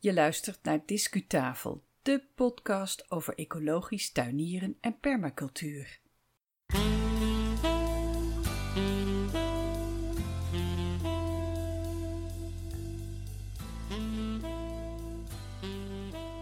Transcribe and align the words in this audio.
Je 0.00 0.14
luistert 0.14 0.58
naar 0.62 0.80
Discutafel, 0.86 1.84
de 2.02 2.22
podcast 2.34 3.10
over 3.10 3.34
ecologisch 3.34 4.12
tuinieren 4.12 4.76
en 4.80 4.98
permacultuur. 5.00 6.00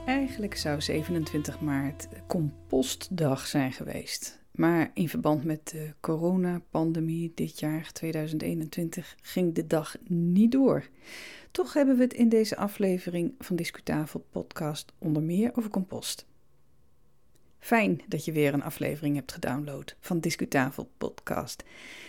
Eigenlijk 0.06 0.56
zou 0.56 0.80
27 0.80 1.60
maart 1.60 2.08
compostdag 2.26 3.46
zijn 3.46 3.72
geweest. 3.72 4.45
Maar 4.56 4.90
in 4.94 5.08
verband 5.08 5.44
met 5.44 5.68
de 5.68 5.94
coronapandemie 6.00 7.32
dit 7.34 7.60
jaar 7.60 7.92
2021 7.92 9.16
ging 9.22 9.54
de 9.54 9.66
dag 9.66 9.96
niet 10.08 10.52
door. 10.52 10.88
Toch 11.50 11.72
hebben 11.72 11.96
we 11.96 12.02
het 12.02 12.14
in 12.14 12.28
deze 12.28 12.56
aflevering 12.56 13.34
van 13.38 13.56
Discutafel 13.56 14.26
podcast 14.30 14.92
onder 14.98 15.22
meer 15.22 15.50
over 15.54 15.70
compost. 15.70 16.26
Fijn 17.58 18.00
dat 18.08 18.24
je 18.24 18.32
weer 18.32 18.54
een 18.54 18.62
aflevering 18.62 19.14
hebt 19.14 19.32
gedownload 19.32 19.96
van 20.00 20.20
Discutafel 20.20 20.90
podcast. 20.98 21.64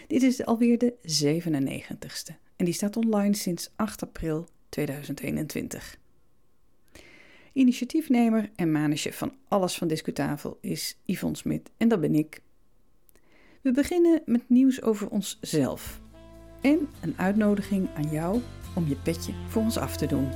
Dit 0.07 0.23
is 0.23 0.45
alweer 0.45 0.77
de 0.77 0.93
97ste 1.21 2.35
en 2.55 2.65
die 2.65 2.73
staat 2.73 2.97
online 2.97 3.35
sinds 3.35 3.71
8 3.75 4.03
april 4.03 4.47
2021. 4.69 5.97
Initiatiefnemer 7.57 8.49
en 8.55 8.71
manager 8.71 9.13
van 9.13 9.31
alles 9.47 9.77
van 9.77 9.87
Discutafel 9.87 10.57
is 10.61 10.97
Yvonne 11.05 11.37
Smit 11.37 11.71
en 11.77 11.87
dat 11.87 12.01
ben 12.01 12.15
ik. 12.15 12.41
We 13.61 13.71
beginnen 13.71 14.21
met 14.25 14.49
nieuws 14.49 14.81
over 14.81 15.09
onszelf 15.09 16.01
en 16.61 16.89
een 17.01 17.13
uitnodiging 17.17 17.87
aan 17.95 18.09
jou 18.09 18.41
om 18.75 18.87
je 18.87 18.95
petje 18.95 19.33
voor 19.47 19.61
ons 19.61 19.77
af 19.77 19.97
te 19.97 20.05
doen. 20.05 20.29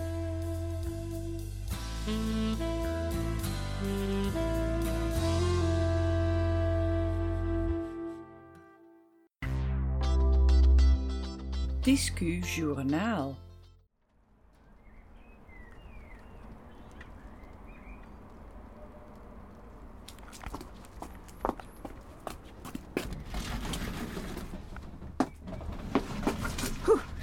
Discu 11.82 12.40
Journaal 12.40 13.38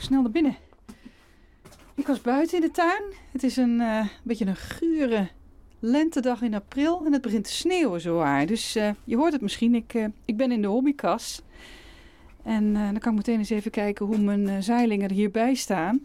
snel 0.08 0.22
naar 0.22 0.30
binnen. 0.30 0.56
Ik 1.94 2.06
was 2.06 2.20
buiten 2.20 2.56
in 2.56 2.62
de 2.62 2.70
tuin. 2.70 3.02
Het 3.32 3.42
is 3.42 3.56
een 3.56 3.80
uh, 3.80 4.06
beetje 4.22 4.46
een 4.46 4.56
gure 4.56 5.28
lentedag 5.78 6.42
in 6.42 6.54
april 6.54 7.02
en 7.04 7.12
het 7.12 7.22
begint 7.22 7.44
te 7.44 7.52
sneeuwen 7.52 8.00
zo 8.00 8.14
waar. 8.14 8.46
Dus 8.46 8.76
uh, 8.76 8.90
je 9.04 9.16
hoort 9.16 9.32
het 9.32 9.40
misschien. 9.40 9.74
Ik, 9.74 9.94
uh, 9.94 10.06
ik 10.24 10.36
ben 10.36 10.52
in 10.52 10.62
de 10.62 10.68
hobbykas. 10.68 11.42
En 12.42 12.72
dan 12.72 12.98
kan 12.98 13.10
ik 13.10 13.18
meteen 13.18 13.38
eens 13.38 13.50
even 13.50 13.70
kijken 13.70 14.06
hoe 14.06 14.18
mijn 14.18 14.62
zeilingen 14.62 15.08
er 15.08 15.14
hierbij 15.14 15.54
staan. 15.54 16.04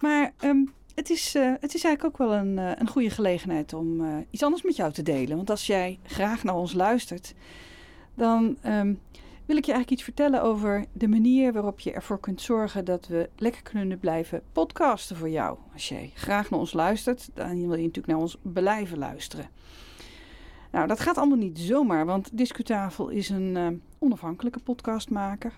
Maar 0.00 0.32
um, 0.44 0.72
het, 0.94 1.10
is, 1.10 1.32
het 1.34 1.74
is 1.74 1.84
eigenlijk 1.84 2.04
ook 2.04 2.28
wel 2.28 2.32
een, 2.38 2.56
een 2.56 2.88
goede 2.88 3.10
gelegenheid 3.10 3.72
om 3.72 4.24
iets 4.30 4.42
anders 4.42 4.62
met 4.62 4.76
jou 4.76 4.92
te 4.92 5.02
delen. 5.02 5.36
Want 5.36 5.50
als 5.50 5.66
jij 5.66 5.98
graag 6.02 6.44
naar 6.44 6.56
ons 6.56 6.72
luistert, 6.72 7.34
dan 8.14 8.56
um, 8.66 9.00
wil 9.52 9.60
ik 9.60 9.66
je 9.66 9.72
eigenlijk 9.72 10.02
iets 10.02 10.16
vertellen 10.16 10.42
over 10.42 10.84
de 10.92 11.08
manier 11.08 11.52
waarop 11.52 11.80
je 11.80 11.92
ervoor 11.92 12.20
kunt 12.20 12.40
zorgen 12.40 12.84
dat 12.84 13.06
we 13.06 13.30
lekker 13.36 13.62
kunnen 13.62 13.98
blijven 13.98 14.42
podcasten 14.52 15.16
voor 15.16 15.30
jou. 15.30 15.58
Als 15.72 15.88
jij 15.88 16.10
graag 16.14 16.50
naar 16.50 16.60
ons 16.60 16.72
luistert, 16.72 17.30
dan 17.34 17.48
wil 17.48 17.58
je 17.58 17.86
natuurlijk 17.86 18.06
naar 18.06 18.16
ons 18.16 18.36
blijven 18.42 18.98
luisteren. 18.98 19.48
Nou, 20.70 20.86
dat 20.86 21.00
gaat 21.00 21.16
allemaal 21.16 21.38
niet 21.38 21.58
zomaar, 21.58 22.06
want 22.06 22.38
Discutafel 22.38 23.08
is 23.08 23.28
een 23.28 23.56
uh, 23.56 23.68
onafhankelijke 23.98 24.60
podcastmaker. 24.60 25.52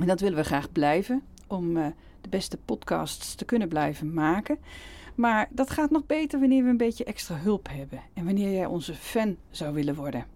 En 0.00 0.06
dat 0.06 0.20
willen 0.20 0.38
we 0.38 0.44
graag 0.44 0.72
blijven, 0.72 1.22
om 1.46 1.76
uh, 1.76 1.86
de 2.20 2.28
beste 2.28 2.56
podcasts 2.56 3.34
te 3.34 3.44
kunnen 3.44 3.68
blijven 3.68 4.12
maken. 4.12 4.58
Maar 5.14 5.48
dat 5.50 5.70
gaat 5.70 5.90
nog 5.90 6.06
beter 6.06 6.40
wanneer 6.40 6.64
we 6.64 6.70
een 6.70 6.76
beetje 6.76 7.04
extra 7.04 7.36
hulp 7.36 7.68
hebben 7.70 8.02
en 8.12 8.24
wanneer 8.24 8.52
jij 8.52 8.66
onze 8.66 8.94
fan 8.94 9.36
zou 9.50 9.74
willen 9.74 9.94
worden. 9.94 10.33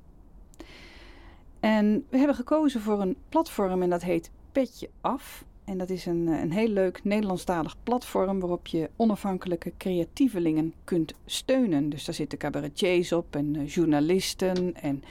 En 1.61 2.07
we 2.09 2.17
hebben 2.19 2.37
gekozen 2.37 2.81
voor 2.81 3.01
een 3.01 3.17
platform 3.29 3.83
en 3.83 3.91
dat 3.91 4.03
heet 4.03 4.31
Petje 4.53 4.89
Af. 5.01 5.45
En 5.65 5.79
dat 5.79 5.91
is 5.91 6.07
een, 6.07 6.27
een 6.27 6.53
heel 6.53 6.69
leuk 6.69 7.05
Nederlandstalig 7.05 7.77
platform 7.83 8.41
waarop 8.41 8.67
je 8.67 8.91
onafhankelijke 8.97 9.73
creatievelingen 9.79 10.75
kunt 10.85 11.15
steunen. 11.27 11.89
Dus 11.89 12.05
daar 12.05 12.15
zitten 12.15 12.39
cabaretiers 12.39 13.13
op 13.13 13.37
en 13.37 13.55
uh, 13.55 13.69
journalisten 13.69 14.75
en 14.75 15.05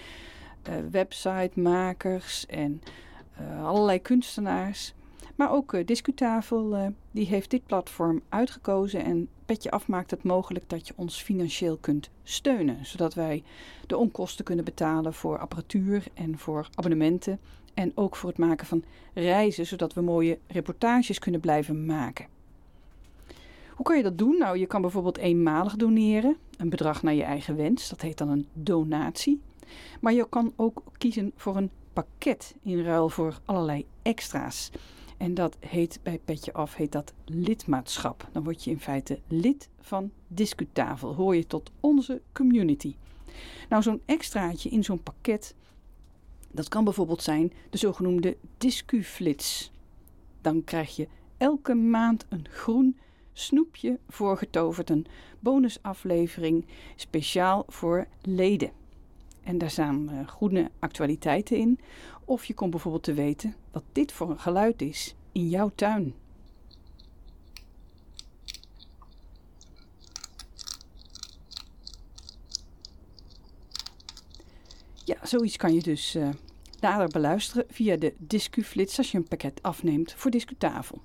uh, 0.69 0.75
websitemakers 0.91 2.45
en 2.45 2.81
allerlei 3.61 4.01
kunstenaars. 4.01 4.93
Maar 5.37 5.51
ook 5.51 5.73
uh, 5.73 5.85
Discutafel 5.85 6.93
die 7.11 7.25
heeft 7.25 7.49
dit 7.49 7.65
platform 7.65 8.21
uitgekozen 8.29 9.03
en 9.03 9.29
Petje 9.45 9.71
Af 9.71 9.87
maakt 9.87 10.11
het 10.11 10.23
mogelijk 10.23 10.69
dat 10.69 10.87
je 10.87 10.93
ons 10.95 11.21
financieel 11.21 11.77
kunt 11.77 12.09
steunen. 12.23 12.85
Zodat 12.85 13.13
wij 13.13 13.43
de 13.87 13.97
onkosten 13.97 14.45
kunnen 14.45 14.65
betalen 14.65 15.13
voor 15.13 15.39
apparatuur 15.39 16.03
en 16.13 16.37
voor 16.37 16.67
abonnementen. 16.75 17.39
En 17.73 17.91
ook 17.95 18.15
voor 18.15 18.29
het 18.29 18.37
maken 18.37 18.67
van 18.67 18.83
reizen, 19.13 19.65
zodat 19.65 19.93
we 19.93 20.01
mooie 20.01 20.39
reportages 20.47 21.19
kunnen 21.19 21.41
blijven 21.41 21.85
maken. 21.85 22.25
Hoe 23.69 23.85
kan 23.85 23.97
je 23.97 24.03
dat 24.03 24.17
doen? 24.17 24.37
Nou, 24.37 24.57
je 24.57 24.65
kan 24.65 24.81
bijvoorbeeld 24.81 25.17
eenmalig 25.17 25.75
doneren, 25.75 26.37
een 26.57 26.69
bedrag 26.69 27.03
naar 27.03 27.13
je 27.13 27.23
eigen 27.23 27.55
wens. 27.55 27.89
Dat 27.89 28.01
heet 28.01 28.17
dan 28.17 28.29
een 28.29 28.47
donatie. 28.53 29.41
Maar 29.99 30.13
je 30.13 30.29
kan 30.29 30.53
ook 30.55 30.83
kiezen 30.97 31.31
voor 31.35 31.55
een 31.55 31.69
pakket 31.93 32.55
in 32.61 32.83
ruil 32.83 33.09
voor 33.09 33.39
allerlei 33.45 33.85
extra's. 34.01 34.71
En 35.17 35.33
dat 35.33 35.57
heet 35.59 35.99
bij 36.03 36.19
Petje 36.25 36.53
Af 36.53 36.75
heet 36.75 36.91
dat 36.91 37.13
lidmaatschap. 37.25 38.29
Dan 38.31 38.43
word 38.43 38.63
je 38.63 38.71
in 38.71 38.79
feite 38.79 39.19
lid 39.27 39.69
van 39.79 40.11
Discutafel. 40.27 41.15
Hoor 41.15 41.35
je 41.35 41.47
tot 41.47 41.71
onze 41.79 42.21
community. 42.31 42.95
Nou, 43.69 43.83
zo'n 43.83 44.01
extraatje 44.05 44.69
in 44.69 44.83
zo'n 44.83 45.03
pakket, 45.03 45.55
dat 46.51 46.67
kan 46.67 46.83
bijvoorbeeld 46.83 47.23
zijn 47.23 47.53
de 47.69 47.77
zogenoemde 47.77 48.37
Discuflits. 48.57 49.71
Dan 50.41 50.63
krijg 50.63 50.95
je 50.95 51.07
elke 51.37 51.73
maand 51.73 52.25
een 52.29 52.47
groen 52.49 52.97
snoepje 53.33 53.99
voorgetoverd, 54.09 54.89
een 54.89 55.05
bonusaflevering 55.39 56.65
speciaal 56.95 57.63
voor 57.67 58.07
leden. 58.21 58.71
En 59.47 59.57
daar 59.57 59.69
staan 59.69 60.09
uh, 60.11 60.27
groene 60.27 60.71
actualiteiten 60.79 61.57
in. 61.57 61.79
Of 62.25 62.45
je 62.45 62.53
komt 62.53 62.71
bijvoorbeeld 62.71 63.03
te 63.03 63.13
weten 63.13 63.55
wat 63.71 63.83
dit 63.91 64.11
voor 64.11 64.29
een 64.29 64.39
geluid 64.39 64.81
is 64.81 65.15
in 65.31 65.49
jouw 65.49 65.71
tuin. 65.75 66.13
Ja, 75.03 75.17
zoiets 75.23 75.57
kan 75.57 75.73
je 75.73 75.81
dus 75.81 76.15
uh, 76.15 76.29
nader 76.79 77.07
beluisteren 77.07 77.65
via 77.69 77.95
de 77.95 78.13
DiscuFlits 78.17 78.97
als 78.97 79.11
je 79.11 79.17
een 79.17 79.27
pakket 79.27 79.61
afneemt 79.61 80.13
voor 80.13 80.31
Discutafel. 80.31 81.01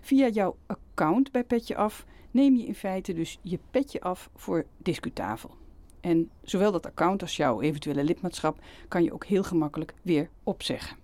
Via 0.00 0.28
jouw 0.28 0.56
account 0.66 1.32
bij 1.32 1.44
Petje 1.44 1.76
Af 1.76 2.04
neem 2.30 2.56
je 2.56 2.66
in 2.66 2.74
feite 2.74 3.12
dus 3.12 3.38
je 3.42 3.58
petje 3.70 4.00
af 4.00 4.30
voor 4.34 4.64
Discutafel. 4.76 5.62
En 6.04 6.30
zowel 6.42 6.72
dat 6.72 6.86
account 6.86 7.22
als 7.22 7.36
jouw 7.36 7.60
eventuele 7.60 8.04
lidmaatschap 8.04 8.58
kan 8.88 9.02
je 9.02 9.12
ook 9.12 9.24
heel 9.24 9.42
gemakkelijk 9.42 9.94
weer 10.02 10.28
opzeggen. 10.42 10.96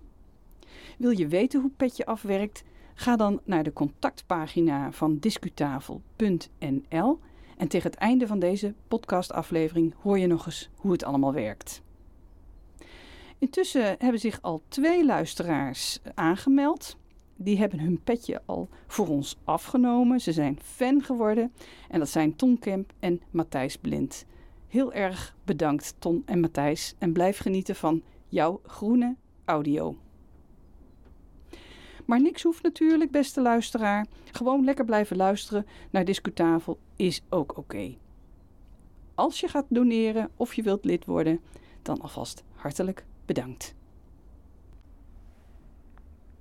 Wil 0.98 1.10
je 1.10 1.26
weten 1.26 1.60
hoe 1.60 1.70
Petje 1.76 2.06
afwerkt? 2.06 2.64
Ga 2.94 3.16
dan 3.16 3.40
naar 3.44 3.62
de 3.62 3.72
contactpagina 3.72 4.92
van 4.92 5.18
discutafel.nl 5.18 7.18
en 7.56 7.68
tegen 7.68 7.90
het 7.90 8.00
einde 8.00 8.26
van 8.26 8.38
deze 8.38 8.74
podcastaflevering 8.88 9.94
hoor 10.02 10.18
je 10.18 10.26
nog 10.26 10.47
eens 10.47 10.70
hoe 10.76 10.92
het 10.92 11.04
allemaal 11.04 11.32
werkt. 11.32 11.82
Intussen 13.38 13.96
hebben 13.98 14.20
zich 14.20 14.42
al 14.42 14.62
twee 14.68 15.04
luisteraars 15.04 16.00
aangemeld. 16.14 16.96
Die 17.36 17.58
hebben 17.58 17.80
hun 17.80 18.00
petje 18.04 18.42
al 18.46 18.68
voor 18.86 19.08
ons 19.08 19.38
afgenomen. 19.44 20.20
Ze 20.20 20.32
zijn 20.32 20.58
fan 20.62 21.03
geworden. 21.03 21.53
En 21.88 21.98
dat 21.98 22.08
zijn 22.08 22.36
Ton 22.36 22.58
Kemp 22.58 22.92
en 22.98 23.20
Matthijs 23.30 23.76
Blind. 23.76 24.26
Heel 24.70 24.92
erg 24.92 25.34
bedankt, 25.44 25.94
Ton 25.98 26.22
en 26.26 26.40
Matthijs. 26.40 26.94
En 26.98 27.12
blijf 27.12 27.38
genieten 27.38 27.76
van 27.76 28.02
jouw 28.28 28.60
groene 28.66 29.16
audio. 29.44 29.96
Maar 32.06 32.20
niks 32.20 32.42
hoeft 32.42 32.62
natuurlijk, 32.62 33.10
beste 33.10 33.40
luisteraar. 33.40 34.06
Gewoon 34.32 34.64
lekker 34.64 34.84
blijven 34.84 35.16
luisteren 35.16 35.66
naar 35.90 36.04
Discutafel 36.04 36.78
is 36.96 37.22
ook 37.28 37.56
oké. 37.56 37.94
Als 39.14 39.40
je 39.40 39.48
gaat 39.48 39.66
doneren 39.68 40.30
of 40.36 40.54
je 40.54 40.62
wilt 40.62 40.84
lid 40.84 41.04
worden, 41.04 41.40
dan 41.82 42.00
alvast 42.00 42.44
hartelijk 42.54 43.04
bedankt. 43.26 43.74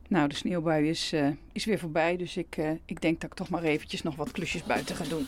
Nou, 0.07 0.27
de 0.27 0.35
sneeuwbui 0.35 0.89
is, 0.89 1.13
uh, 1.13 1.29
is 1.51 1.65
weer 1.65 1.79
voorbij, 1.79 2.17
dus 2.17 2.37
ik, 2.37 2.57
uh, 2.57 2.71
ik 2.85 3.01
denk 3.01 3.21
dat 3.21 3.29
ik 3.29 3.37
toch 3.37 3.49
maar 3.49 3.63
eventjes 3.63 4.01
nog 4.01 4.15
wat 4.15 4.31
klusjes 4.31 4.63
buiten 4.63 4.95
ga 4.95 5.03
doen. 5.03 5.27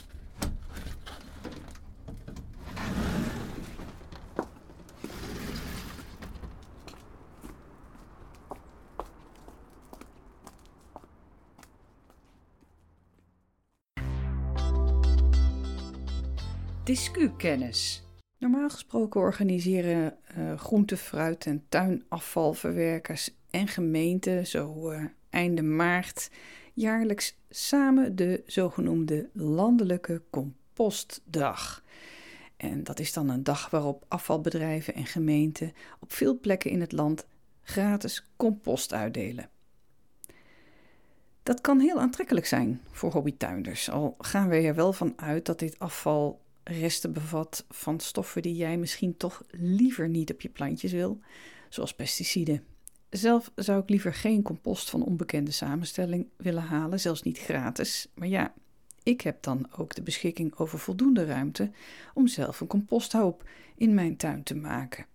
Normaal 18.38 18.70
gesproken 18.70 19.22
organiseren 19.22 20.18
uh, 20.38 20.60
groente, 20.60 20.98
fruit 20.98 21.46
en 21.46 21.64
tuinafvalverwerkers 21.70 23.30
en 23.50 23.68
gemeenten 23.68 24.48
zo 24.48 24.92
uh, 24.92 25.06
einde 25.30 25.62
maart 25.62 26.30
jaarlijks 26.74 27.38
samen 27.50 28.16
de 28.16 28.44
zogenoemde 28.46 29.30
Landelijke 29.34 30.22
Compostdag. 30.30 31.84
En 32.58 32.84
dat 32.84 33.00
is 33.00 33.14
dan 33.14 33.30
een 33.30 33.44
dag 33.44 33.70
waarop 33.70 34.06
afvalbedrijven 34.08 34.94
en 34.94 35.06
gemeenten 35.06 35.74
op 36.00 36.12
veel 36.12 36.40
plekken 36.40 36.72
in 36.72 36.82
het 36.82 36.92
land 36.92 37.28
gratis 37.64 38.28
compost 38.36 38.94
uitdelen. 38.94 39.50
Dat 41.44 41.62
kan 41.62 41.80
heel 41.80 42.00
aantrekkelijk 42.00 42.46
zijn 42.46 42.82
voor 42.92 43.12
hobbytuinders, 43.12 43.90
al 43.90 44.16
gaan 44.20 44.50
we 44.50 44.56
er 44.56 44.76
wel 44.76 44.94
van 44.94 45.14
uit 45.16 45.46
dat 45.46 45.60
dit 45.60 45.80
afval 45.80 46.42
resten 46.72 47.14
bevat 47.14 47.66
van 47.70 48.00
stoffen 48.00 48.42
die 48.42 48.56
jij 48.56 48.78
misschien 48.78 49.18
toch 49.18 49.44
liever 49.50 50.10
niet 50.10 50.32
op 50.32 50.42
je 50.42 50.50
plantjes 50.50 50.92
wil, 50.92 51.20
zoals 51.70 51.94
pesticiden. 51.94 52.64
Zelf 53.10 53.52
zou 53.56 53.82
ik 53.82 53.90
liever 53.90 54.14
geen 54.14 54.42
compost 54.42 54.90
van 54.90 55.04
onbekende 55.04 55.52
samenstelling 55.52 56.28
willen 56.38 56.64
halen, 56.64 57.00
zelfs 57.00 57.22
niet 57.22 57.40
gratis. 57.40 58.08
Maar 58.14 58.28
ja, 58.28 58.54
ik 59.04 59.22
heb 59.22 59.44
dan 59.44 59.68
ook 59.78 59.96
de 59.96 60.02
beschikking 60.02 60.56
over 60.56 60.80
voldoende 60.80 61.26
ruimte 61.26 61.72
om 62.14 62.28
zelf 62.28 62.60
een 62.60 62.68
composthoop 62.68 63.50
in 63.76 63.94
mijn 63.94 64.18
tuin 64.18 64.44
te 64.44 64.56
maken. 64.56 65.06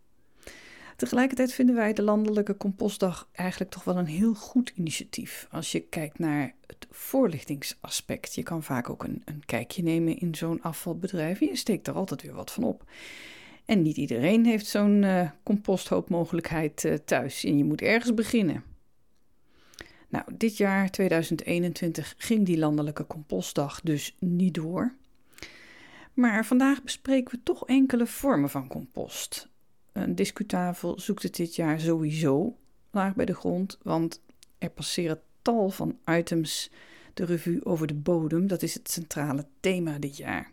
Tegelijkertijd 0.97 1.53
vinden 1.53 1.75
wij 1.75 1.93
de 1.93 2.03
Landelijke 2.03 2.57
Compostdag 2.57 3.29
eigenlijk 3.33 3.71
toch 3.71 3.85
wel 3.85 3.97
een 3.97 4.07
heel 4.07 4.35
goed 4.35 4.73
initiatief. 4.75 5.47
Als 5.51 5.73
je 5.73 5.81
kijkt 5.81 6.19
naar 6.19 6.55
het 6.67 6.87
voorlichtingsaspect. 6.91 8.35
Je 8.35 8.43
kan 8.43 8.63
vaak 8.63 8.91
ook 8.91 9.05
een, 9.05 9.23
een 9.25 9.43
kijkje 9.47 9.83
nemen 9.83 10.19
in 10.19 10.35
zo'n 10.35 10.63
afvalbedrijf 10.63 11.41
je 11.41 11.57
steekt 11.57 11.87
er 11.87 11.95
altijd 11.95 12.23
weer 12.23 12.35
wat 12.35 12.51
van 12.51 12.65
op. 12.65 12.85
En 13.65 13.83
niet 13.83 13.97
iedereen 13.97 14.45
heeft 14.45 14.67
zo'n 14.67 15.03
uh, 15.03 15.31
composthoopmogelijkheid 15.43 16.85
uh, 16.85 16.95
thuis 16.95 17.45
en 17.45 17.59
je 17.59 17.65
moet 17.65 17.81
ergens 17.83 18.15
beginnen. 18.15 18.65
Nou, 20.09 20.25
dit 20.35 20.57
jaar 20.57 20.91
2021 20.91 22.15
ging 22.19 22.47
die 22.47 22.59
landelijke 22.59 23.07
compostdag 23.07 23.81
dus 23.81 24.17
niet 24.19 24.55
door. 24.55 24.95
Maar 26.15 26.47
vandaag 26.47 26.83
bespreken 26.83 27.35
we 27.35 27.43
toch 27.43 27.67
enkele 27.67 28.07
vormen 28.07 28.51
van 28.51 28.69
compost. 28.69 29.49
Een 29.97 30.15
discutafel 30.15 31.01
zoekt 31.01 31.23
het 31.23 31.37
dit 31.37 31.55
jaar 31.55 31.81
sowieso 31.81 32.57
laag 32.91 33.15
bij 33.15 33.25
de 33.25 33.35
grond, 33.35 33.79
want 33.83 34.23
er 34.59 34.71
passeren 34.71 35.21
tal 35.43 35.71
van 35.71 35.99
items 36.05 36.71
de 37.15 37.25
revue 37.25 37.65
over 37.65 37.87
de 37.87 37.95
bodem. 37.95 38.47
Dat 38.47 38.63
is 38.63 38.75
het 38.75 38.91
centrale 38.91 39.47
thema 39.61 39.99
dit 39.99 40.17
jaar. 40.17 40.51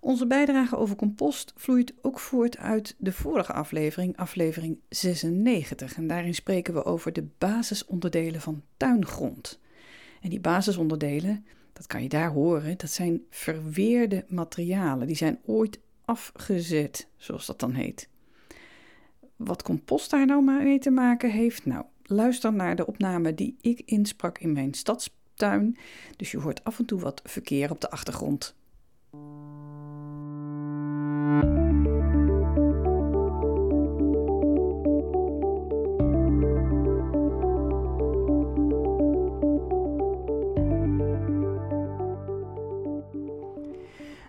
Onze 0.00 0.26
bijdrage 0.26 0.76
over 0.76 0.96
compost 0.96 1.52
vloeit 1.56 1.92
ook 2.02 2.18
voort 2.18 2.56
uit 2.56 2.94
de 2.98 3.12
vorige 3.12 3.52
aflevering, 3.52 4.16
aflevering 4.16 4.78
96. 4.88 5.96
En 5.96 6.06
daarin 6.06 6.34
spreken 6.34 6.74
we 6.74 6.84
over 6.84 7.12
de 7.12 7.28
basisonderdelen 7.38 8.40
van 8.40 8.62
tuingrond. 8.76 9.60
En 10.20 10.30
die 10.30 10.40
basisonderdelen, 10.40 11.44
dat 11.72 11.86
kan 11.86 12.02
je 12.02 12.08
daar 12.08 12.30
horen, 12.30 12.78
dat 12.78 12.90
zijn 12.90 13.22
verweerde 13.30 14.24
materialen. 14.28 15.06
Die 15.06 15.16
zijn 15.16 15.38
ooit 15.46 15.78
afgezet, 16.04 17.08
zoals 17.16 17.46
dat 17.46 17.60
dan 17.60 17.72
heet. 17.72 18.08
Wat 19.44 19.62
compost 19.62 20.10
daar 20.10 20.26
nou 20.26 20.42
mee 20.42 20.78
te 20.78 20.90
maken 20.90 21.30
heeft? 21.30 21.66
Nou, 21.66 21.84
luister 22.02 22.52
naar 22.52 22.76
de 22.76 22.86
opname 22.86 23.34
die 23.34 23.56
ik 23.60 23.82
insprak 23.84 24.38
in 24.38 24.52
mijn 24.52 24.74
stadstuin. 24.74 25.76
Dus 26.16 26.30
je 26.30 26.38
hoort 26.38 26.64
af 26.64 26.78
en 26.78 26.84
toe 26.84 27.00
wat 27.00 27.20
verkeer 27.24 27.70
op 27.70 27.80
de 27.80 27.90
achtergrond. 27.90 28.54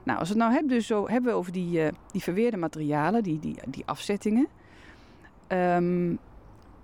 Nou, 0.04 0.20
als 0.20 0.30
we 0.30 0.34
het 0.34 0.44
nou 0.44 0.52
hebben, 0.52 0.70
dus 0.70 0.88
zo, 0.88 1.08
hebben 1.08 1.32
we 1.32 1.38
over 1.38 1.52
die, 1.52 1.80
uh, 1.80 1.88
die 2.12 2.22
verweerde 2.22 2.58
materialen, 2.58 3.24
die, 3.24 3.40
die, 3.40 3.56
die 3.68 3.86
afzettingen. 3.86 4.48
Um, 5.52 6.20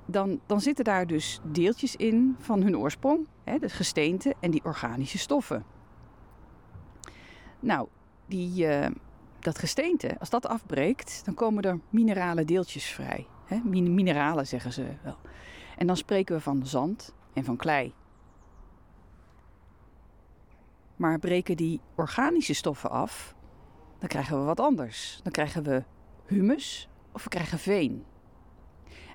dan, 0.06 0.40
dan 0.46 0.62
zitten 0.62 0.84
daar 0.84 1.08
dus 1.08 1.40
deeltjes 1.44 1.96
in 1.96 2.36
van 2.40 2.62
hun 2.62 2.78
oorsprong, 2.78 3.28
hè, 3.44 3.60
de 3.60 3.70
gesteente 3.70 4.36
en 4.40 4.52
die 4.52 4.64
organische 4.64 5.18
stoffen. 5.18 5.66
Nou, 7.60 7.88
die, 8.26 8.68
uh, 8.68 8.88
dat 9.40 9.58
gesteente, 9.58 10.20
als 10.20 10.30
dat 10.30 10.48
afbreekt, 10.48 11.22
dan 11.26 11.34
komen 11.34 11.64
er 11.64 11.80
minerale 11.90 12.46
deeltjes 12.46 12.86
vrij. 12.86 13.28
Hè? 13.46 13.58
Mineralen 13.64 14.48
zeggen 14.48 14.74
ze 14.74 14.88
wel. 15.04 15.18
En 15.78 15.88
dan 15.88 15.98
spreken 15.98 16.36
we 16.36 16.42
van 16.42 16.66
zand 16.66 17.14
en 17.34 17.44
van 17.44 17.58
klei. 17.58 17.94
Maar 20.96 21.20
breken 21.20 21.58
die 21.58 21.82
organische 21.96 22.54
stoffen 22.54 22.90
af, 22.90 23.36
dan 24.00 24.08
krijgen 24.08 24.40
we 24.40 24.46
wat 24.46 24.60
anders. 24.60 25.20
Dan 25.24 25.32
krijgen 25.32 25.64
we 25.64 25.84
humus 26.26 26.90
of 27.12 27.24
we 27.24 27.30
krijgen 27.30 27.60
veen. 27.60 28.06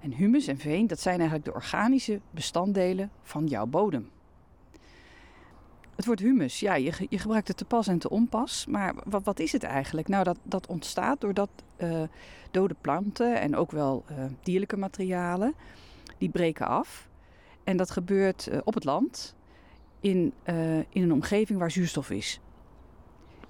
En 0.02 0.12
humus 0.12 0.46
en 0.46 0.58
veen, 0.58 0.86
dat 0.86 1.00
zijn 1.00 1.18
eigenlijk 1.18 1.44
de 1.44 1.54
organische 1.54 2.20
bestanddelen 2.30 3.10
van 3.22 3.46
jouw 3.46 3.66
bodem. 3.66 4.10
Het 5.96 6.06
woord 6.06 6.20
humus, 6.20 6.60
ja, 6.60 6.74
je, 6.74 7.06
je 7.08 7.18
gebruikt 7.18 7.48
het 7.48 7.56
te 7.56 7.64
pas 7.64 7.86
en 7.86 7.98
te 7.98 8.10
onpas. 8.10 8.66
Maar 8.66 8.94
wat, 9.04 9.24
wat 9.24 9.38
is 9.38 9.52
het 9.52 9.62
eigenlijk? 9.62 10.08
Nou, 10.08 10.24
dat, 10.24 10.38
dat 10.42 10.66
ontstaat 10.66 11.20
doordat 11.20 11.50
uh, 11.78 12.02
dode 12.50 12.76
planten 12.80 13.40
en 13.40 13.56
ook 13.56 13.70
wel 13.70 14.04
uh, 14.10 14.24
dierlijke 14.42 14.76
materialen, 14.76 15.54
die 16.18 16.28
breken 16.28 16.66
af. 16.66 17.08
En 17.64 17.76
dat 17.76 17.90
gebeurt 17.90 18.48
uh, 18.48 18.58
op 18.64 18.74
het 18.74 18.84
land 18.84 19.34
in, 20.00 20.32
in 20.88 21.02
een 21.02 21.12
omgeving 21.12 21.58
waar 21.58 21.70
zuurstof 21.70 22.10
is. 22.10 22.40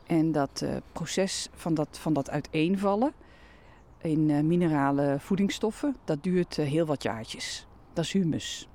En 0.07 0.33
dat 0.33 0.65
proces 0.93 1.49
van 1.55 1.75
dat, 1.75 1.99
van 1.99 2.13
dat 2.13 2.31
uiteenvallen, 2.31 3.13
in 4.03 4.29
uh, 4.29 4.41
minerale 4.41 5.17
voedingsstoffen. 5.19 5.97
Dat 6.05 6.23
duurt 6.23 6.57
uh, 6.57 6.67
heel 6.67 6.87
wat 6.87 7.03
jaartjes. 7.03 7.67
Dat 7.93 8.05
is 8.05 8.13
humus. 8.13 8.69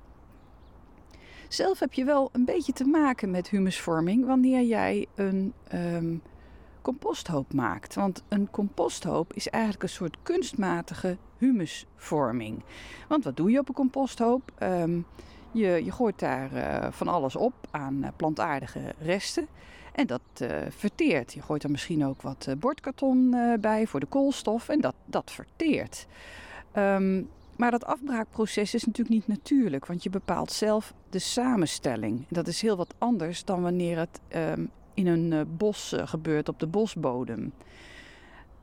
Zelf 1.48 1.78
heb 1.78 1.92
je 1.92 2.04
wel 2.04 2.28
een 2.32 2.44
beetje 2.44 2.72
te 2.72 2.84
maken 2.84 3.30
met 3.30 3.48
humusvorming 3.48 4.26
wanneer 4.26 4.62
jij 4.62 5.06
een 5.14 5.52
um, 5.74 6.22
composthoop 6.82 7.52
maakt. 7.52 7.94
Want 7.94 8.22
een 8.28 8.50
composthoop 8.50 9.32
is 9.32 9.48
eigenlijk 9.48 9.82
een 9.82 9.88
soort 9.88 10.16
kunstmatige 10.22 11.16
humusvorming. 11.36 12.64
Want 13.08 13.24
wat 13.24 13.36
doe 13.36 13.50
je 13.50 13.58
op 13.58 13.68
een 13.68 13.74
composthoop? 13.74 14.52
Um, 14.62 15.06
je, 15.52 15.84
je 15.84 15.92
gooit 15.92 16.18
daar 16.18 16.52
uh, 16.52 16.92
van 16.92 17.08
alles 17.08 17.36
op 17.36 17.54
aan 17.70 18.12
plantaardige 18.16 18.94
resten. 18.98 19.48
En 19.98 20.06
dat 20.06 20.20
uh, 20.42 20.50
verteert. 20.68 21.32
Je 21.32 21.42
gooit 21.42 21.62
er 21.62 21.70
misschien 21.70 22.04
ook 22.04 22.22
wat 22.22 22.46
uh, 22.48 22.54
bordkarton 22.54 23.34
uh, 23.34 23.54
bij 23.60 23.86
voor 23.86 24.00
de 24.00 24.06
koolstof 24.06 24.68
en 24.68 24.80
dat, 24.80 24.94
dat 25.04 25.30
verteert. 25.30 26.06
Um, 26.76 27.28
maar 27.56 27.70
dat 27.70 27.84
afbraakproces 27.84 28.74
is 28.74 28.84
natuurlijk 28.84 29.16
niet 29.16 29.26
natuurlijk, 29.26 29.86
want 29.86 30.02
je 30.02 30.10
bepaalt 30.10 30.52
zelf 30.52 30.94
de 31.10 31.18
samenstelling. 31.18 32.24
Dat 32.28 32.46
is 32.46 32.60
heel 32.60 32.76
wat 32.76 32.94
anders 32.98 33.44
dan 33.44 33.62
wanneer 33.62 33.98
het 33.98 34.20
um, 34.36 34.70
in 34.94 35.06
een 35.06 35.56
bos 35.56 35.94
gebeurt 35.96 36.48
op 36.48 36.58
de 36.58 36.66
bosbodem. 36.66 37.52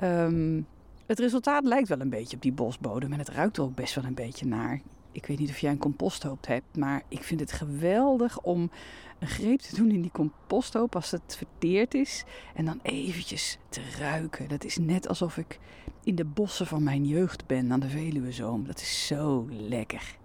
Um, 0.04 0.68
het 1.06 1.20
resultaat 1.20 1.64
lijkt 1.64 1.88
wel 1.88 2.00
een 2.00 2.10
beetje 2.10 2.36
op 2.36 2.42
die 2.42 2.54
bosbodem 2.54 3.14
en 3.14 3.20
het 3.20 3.30
ruikt 3.30 3.58
er 3.58 3.64
ook 3.64 3.76
best 3.76 3.96
wel 3.96 4.04
een 4.04 4.14
beetje 4.14 4.46
naar. 4.46 4.82
Ik 5.16 5.26
weet 5.26 5.40
niet 5.40 5.50
of 5.50 5.58
jij 5.58 5.72
een 5.72 5.78
composthoop 5.78 6.48
hebt, 6.48 6.78
maar 6.78 7.04
ik 7.08 7.24
vind 7.24 7.40
het 7.40 7.52
geweldig 7.52 8.42
om 8.42 8.72
een 9.20 9.28
greep 9.28 9.60
te 9.60 9.76
doen 9.76 9.92
in 9.92 10.02
die 10.02 10.12
composthoop 10.12 10.96
als 10.96 11.12
het 11.12 11.36
verteerd 11.38 11.94
is. 11.94 12.24
En 12.54 12.66
dan 12.66 12.80
eventjes 12.82 13.58
te 13.70 13.82
ruiken. 14.00 14.48
Dat 14.48 14.64
is 14.64 14.78
net 14.78 15.08
alsof 15.08 15.38
ik 15.38 15.60
in 16.04 16.16
de 16.16 16.26
bossen 16.26 16.68
van 16.68 16.84
mijn 16.84 17.06
jeugd 17.06 17.46
ben 17.46 17.72
aan 17.72 17.80
de 17.80 17.90
Veluwezoom. 17.90 18.66
Dat 18.66 18.80
is 18.82 19.08
zo 19.08 19.48
lekker. 19.50 20.18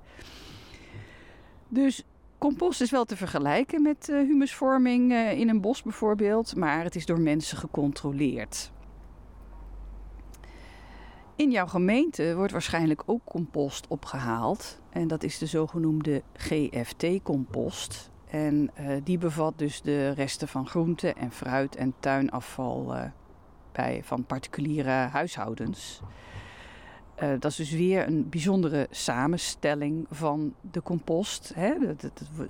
Dus 1.68 2.04
compost 2.38 2.80
is 2.80 2.90
wel 2.90 3.04
te 3.04 3.16
vergelijken 3.16 3.82
met 3.82 4.08
uh, 4.08 4.16
humusvorming 4.16 5.12
uh, 5.12 5.38
in 5.38 5.48
een 5.48 5.60
bos 5.60 5.82
bijvoorbeeld, 5.82 6.56
maar 6.56 6.84
het 6.84 6.96
is 6.96 7.06
door 7.06 7.20
mensen 7.20 7.58
gecontroleerd. 7.58 8.70
In 11.40 11.50
jouw 11.50 11.66
gemeente 11.66 12.34
wordt 12.34 12.52
waarschijnlijk 12.52 13.02
ook 13.06 13.24
compost 13.24 13.86
opgehaald. 13.88 14.80
En 14.90 15.08
dat 15.08 15.22
is 15.22 15.38
de 15.38 15.46
zogenoemde 15.46 16.22
GFT-compost. 16.34 18.10
En 18.30 18.70
uh, 18.80 18.96
die 19.04 19.18
bevat 19.18 19.58
dus 19.58 19.82
de 19.82 20.10
resten 20.10 20.48
van 20.48 20.66
groente 20.66 21.12
en 21.12 21.32
fruit 21.32 21.76
en 21.76 21.94
tuinafval 22.00 22.96
uh, 22.96 23.02
bij, 23.72 24.00
van 24.04 24.24
particuliere 24.24 24.90
huishoudens. 24.90 26.00
Uh, 27.22 27.28
dat 27.38 27.50
is 27.50 27.56
dus 27.56 27.70
weer 27.70 28.06
een 28.06 28.28
bijzondere 28.28 28.86
samenstelling 28.90 30.06
van 30.10 30.54
de 30.70 30.82
compost. 30.82 31.52
Hè? 31.54 31.74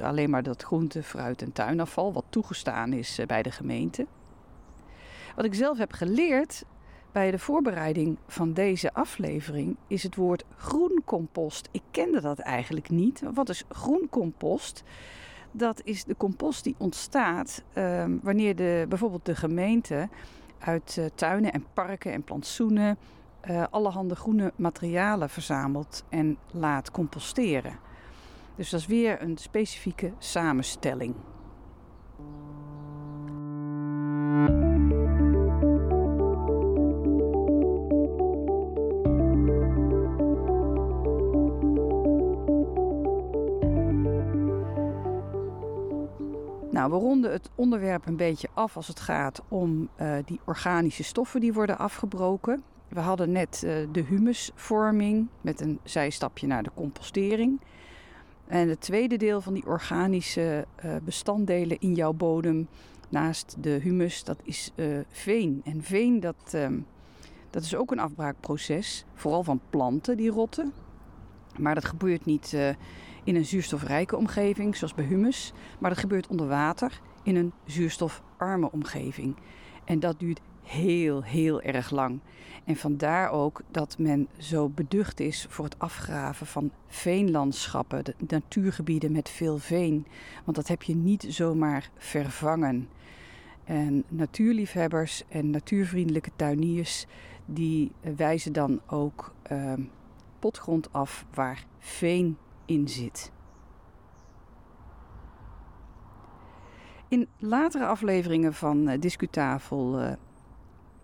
Alleen 0.00 0.30
maar 0.30 0.42
dat 0.42 0.62
groente, 0.62 1.02
fruit 1.02 1.42
en 1.42 1.52
tuinafval, 1.52 2.12
wat 2.12 2.24
toegestaan 2.28 2.92
is 2.92 3.20
bij 3.26 3.42
de 3.42 3.50
gemeente. 3.50 4.06
Wat 5.36 5.44
ik 5.44 5.54
zelf 5.54 5.78
heb 5.78 5.92
geleerd 5.92 6.64
bij 7.12 7.30
de 7.30 7.38
voorbereiding 7.38 8.16
van 8.26 8.52
deze 8.52 8.92
aflevering 8.92 9.76
is 9.86 10.02
het 10.02 10.14
woord 10.16 10.44
groencompost. 10.56 11.68
Ik 11.70 11.82
kende 11.90 12.20
dat 12.20 12.38
eigenlijk 12.38 12.90
niet. 12.90 13.22
Wat 13.34 13.48
is 13.48 13.64
groencompost? 13.68 14.82
Dat 15.52 15.80
is 15.84 16.04
de 16.04 16.16
compost 16.16 16.64
die 16.64 16.74
ontstaat 16.78 17.62
ehm, 17.72 18.16
wanneer 18.22 18.56
de, 18.56 18.86
bijvoorbeeld 18.88 19.24
de 19.24 19.36
gemeente 19.36 20.08
uit 20.58 20.96
uh, 20.98 21.04
tuinen 21.14 21.52
en 21.52 21.66
parken 21.72 22.12
en 22.12 22.22
plantsoenen 22.22 22.98
uh, 23.50 23.64
allerhande 23.70 24.16
groene 24.16 24.52
materialen 24.56 25.30
verzamelt 25.30 26.04
en 26.08 26.36
laat 26.50 26.90
composteren. 26.90 27.78
Dus 28.56 28.70
dat 28.70 28.80
is 28.80 28.86
weer 28.86 29.22
een 29.22 29.38
specifieke 29.38 30.12
samenstelling. 30.18 31.14
Nou, 46.70 46.90
we 46.90 46.96
ronden 46.96 47.32
het 47.32 47.50
onderwerp 47.54 48.06
een 48.06 48.16
beetje 48.16 48.48
af 48.54 48.76
als 48.76 48.88
het 48.88 49.00
gaat 49.00 49.42
om 49.48 49.88
uh, 50.00 50.16
die 50.24 50.40
organische 50.44 51.02
stoffen 51.02 51.40
die 51.40 51.52
worden 51.52 51.78
afgebroken. 51.78 52.62
We 52.88 53.00
hadden 53.00 53.32
net 53.32 53.62
uh, 53.64 53.72
de 53.92 54.00
humusvorming 54.02 55.28
met 55.40 55.60
een 55.60 55.80
zijstapje 55.84 56.46
naar 56.46 56.62
de 56.62 56.70
compostering. 56.74 57.60
En 58.46 58.68
het 58.68 58.80
tweede 58.80 59.16
deel 59.16 59.40
van 59.40 59.54
die 59.54 59.66
organische 59.66 60.66
uh, 60.84 60.96
bestanddelen 61.04 61.78
in 61.80 61.94
jouw 61.94 62.12
bodem, 62.12 62.68
naast 63.08 63.56
de 63.60 63.70
humus, 63.70 64.24
dat 64.24 64.38
is 64.42 64.72
veen. 65.08 65.60
En 65.64 65.82
veen, 65.82 66.20
dat, 66.20 66.56
dat 67.50 67.62
is 67.62 67.74
ook 67.74 67.90
een 67.90 67.98
afbraakproces, 67.98 69.04
vooral 69.14 69.44
van 69.44 69.60
planten 69.70 70.16
die 70.16 70.30
rotten. 70.30 70.72
Maar 71.58 71.74
dat 71.74 71.84
gebeurt 71.84 72.24
niet 72.24 72.56
in 73.24 73.36
een 73.36 73.44
zuurstofrijke 73.44 74.16
omgeving, 74.16 74.76
zoals 74.76 74.94
bij 74.94 75.04
humus, 75.04 75.52
maar 75.78 75.90
dat 75.90 75.98
gebeurt 75.98 76.26
onder 76.26 76.48
water 76.48 77.00
in 77.22 77.36
een 77.36 77.52
zuurstofarme 77.64 78.70
omgeving. 78.72 79.36
En 79.84 80.00
dat 80.00 80.18
duurt 80.18 80.40
heel, 80.62 81.22
heel 81.22 81.62
erg 81.62 81.90
lang. 81.90 82.20
En 82.64 82.76
vandaar 82.76 83.30
ook 83.30 83.62
dat 83.70 83.98
men 83.98 84.28
zo 84.38 84.68
beducht 84.68 85.20
is 85.20 85.46
voor 85.48 85.64
het 85.64 85.78
afgraven 85.78 86.46
van 86.46 86.70
veenlandschappen, 86.86 88.04
de 88.04 88.14
natuurgebieden 88.18 89.12
met 89.12 89.28
veel 89.28 89.58
veen. 89.58 90.06
Want 90.44 90.56
dat 90.56 90.68
heb 90.68 90.82
je 90.82 90.96
niet 90.96 91.26
zomaar 91.28 91.90
vervangen. 91.96 92.88
En 93.64 94.04
natuurliefhebbers 94.08 95.24
en 95.28 95.50
natuurvriendelijke 95.50 96.30
tuiniers, 96.36 97.06
die 97.46 97.92
wijzen 98.16 98.52
dan 98.52 98.80
ook 98.86 99.34
uh, 99.52 99.72
potgrond 100.38 100.92
af 100.92 101.26
waar 101.34 101.64
veen 101.78 102.36
in 102.70 102.88
zit. 102.88 103.32
In 107.08 107.28
latere 107.38 107.86
afleveringen 107.86 108.54
van 108.54 108.88
uh, 108.88 109.00
Discutafel 109.00 110.02
uh, 110.02 110.12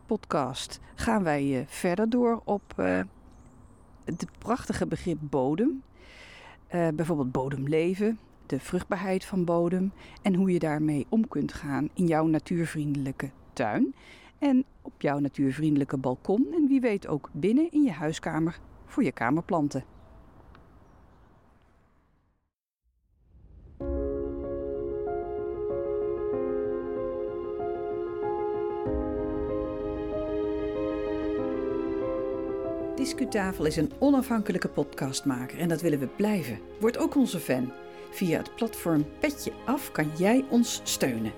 podcast 0.06 0.80
gaan 0.94 1.22
wij 1.22 1.60
uh, 1.60 1.66
verder 1.66 2.10
door 2.10 2.40
op 2.44 2.74
het 4.04 4.26
prachtige 4.38 4.86
begrip 4.86 5.18
bodem. 5.20 5.82
bijvoorbeeld 6.68 7.32
bodemleven, 7.32 8.18
de 8.46 8.60
vruchtbaarheid 8.60 9.24
van 9.24 9.44
bodem 9.44 9.92
en 10.22 10.34
hoe 10.34 10.52
je 10.52 10.58
daarmee 10.58 11.06
om 11.08 11.28
kunt 11.28 11.52
gaan 11.52 11.88
in 11.94 12.06
jouw 12.06 12.26
natuurvriendelijke 12.26 13.30
tuin 13.52 13.94
en 14.38 14.64
op 14.82 15.00
jouw 15.00 15.18
natuurvriendelijke 15.18 15.96
balkon 15.96 16.46
en 16.52 16.66
wie 16.68 16.80
weet 16.80 17.06
ook 17.06 17.30
binnen 17.32 17.70
in 17.70 17.82
je 17.82 17.92
huiskamer 17.92 18.58
voor 18.84 19.04
je 19.04 19.12
kamerplanten. 19.12 19.95
Discutafel 33.16 33.64
is 33.64 33.76
een 33.76 33.92
onafhankelijke 33.98 34.68
podcastmaker 34.68 35.58
en 35.58 35.68
dat 35.68 35.80
willen 35.80 35.98
we 35.98 36.06
blijven. 36.06 36.58
Word 36.80 36.98
ook 36.98 37.16
onze 37.16 37.40
fan. 37.40 37.72
Via 38.10 38.38
het 38.38 38.54
platform 38.54 39.06
Petje 39.18 39.52
Af 39.64 39.92
kan 39.92 40.10
jij 40.16 40.44
ons 40.48 40.80
steunen. 40.84 41.32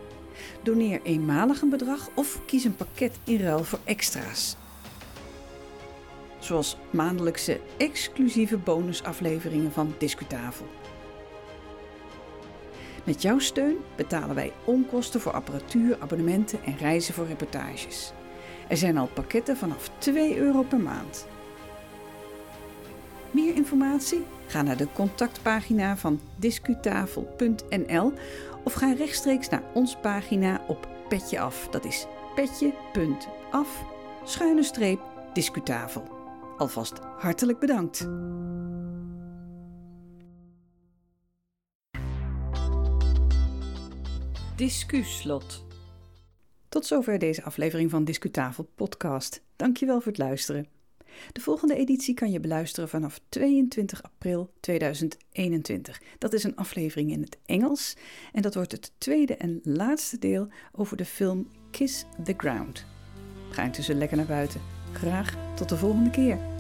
Doneer 0.63 1.01
eenmalig 1.03 1.63
een 1.63 1.71
bedrag 1.71 2.09
of 2.15 2.41
kies 2.47 2.65
een 2.65 2.77
pakket 2.77 3.19
in 3.25 3.41
ruil 3.41 3.65
voor 3.65 3.79
extra's. 3.85 4.57
Zoals 6.39 6.77
maandelijkse 6.91 7.61
exclusieve 7.77 8.57
bonusafleveringen 8.57 9.73
van 9.73 9.95
Discutafel. 9.99 10.67
Met 13.05 13.23
jouw 13.23 13.39
steun 13.39 13.77
betalen 13.97 14.35
wij 14.35 14.53
onkosten 14.65 15.21
voor 15.21 15.33
apparatuur, 15.33 15.97
abonnementen 16.01 16.65
en 16.65 16.77
reizen 16.77 17.15
voor 17.15 17.27
reportages. 17.27 18.13
Er 18.69 18.77
zijn 18.77 18.99
al 18.99 19.09
pakketten 19.15 19.57
vanaf 19.57 19.91
2 19.99 20.37
euro 20.37 20.63
per 20.63 20.81
maand. 20.81 21.27
Meer 23.31 23.55
informatie? 23.55 24.25
Ga 24.47 24.63
naar 24.63 24.77
de 24.77 24.93
contactpagina 24.93 25.97
van 25.97 26.21
discutafel.nl 26.37 28.13
of 28.65 28.73
ga 28.73 28.93
rechtstreeks 28.93 29.49
naar 29.49 29.63
ons 29.75 29.97
pagina 29.97 30.65
op 30.67 30.89
Petje 31.09 31.41
Af. 31.41 31.69
Dat 31.71 31.85
is 31.85 32.07
petje.af 32.35 33.85
schuine 34.25 34.63
streep 34.63 35.01
discutafel. 35.33 36.03
Alvast 36.59 36.99
hartelijk 37.19 37.59
bedankt. 37.59 38.09
Discuslot. 44.57 45.67
Tot 46.69 46.87
zover 46.87 47.19
deze 47.19 47.43
aflevering 47.45 47.91
van 47.91 48.05
Discutafel 48.05 48.71
podcast. 48.75 49.43
Dankjewel 49.57 50.01
voor 50.01 50.13
het 50.13 50.19
luisteren. 50.19 50.78
De 51.33 51.41
volgende 51.41 51.75
editie 51.75 52.15
kan 52.15 52.31
je 52.31 52.41
beluisteren 52.41 52.89
vanaf 52.89 53.21
22 53.29 54.03
april 54.03 54.51
2021. 54.61 56.03
Dat 56.19 56.33
is 56.33 56.45
een 56.45 56.57
aflevering 56.57 57.11
in 57.11 57.21
het 57.21 57.39
Engels 57.47 57.97
en 58.33 58.43
dat 58.43 58.55
wordt 58.55 58.73
het 58.73 58.93
tweede 58.99 59.37
en 59.37 59.61
laatste 59.63 60.19
deel 60.19 60.49
over 60.73 60.97
de 60.97 61.05
film 61.05 61.49
Kiss 61.71 62.05
the 62.25 62.35
Ground. 62.37 62.87
Ga 63.51 63.63
intussen 63.63 63.99
lekker 63.99 64.17
naar 64.17 64.27
buiten. 64.27 64.61
Graag 64.93 65.37
tot 65.55 65.69
de 65.69 65.77
volgende 65.77 66.11
keer. 66.11 66.58